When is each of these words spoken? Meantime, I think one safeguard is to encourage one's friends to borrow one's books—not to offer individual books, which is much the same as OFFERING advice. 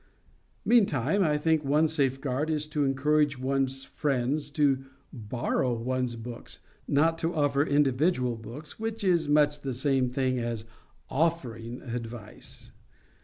Meantime, 0.65 1.21
I 1.21 1.37
think 1.37 1.63
one 1.63 1.87
safeguard 1.87 2.49
is 2.49 2.65
to 2.69 2.83
encourage 2.83 3.37
one's 3.37 3.83
friends 3.85 4.49
to 4.49 4.83
borrow 5.13 5.75
one's 5.77 6.15
books—not 6.15 7.19
to 7.19 7.35
offer 7.35 7.63
individual 7.63 8.35
books, 8.35 8.79
which 8.79 9.03
is 9.03 9.29
much 9.29 9.59
the 9.59 9.75
same 9.75 10.09
as 10.39 10.65
OFFERING 11.11 11.83
advice. 11.83 12.71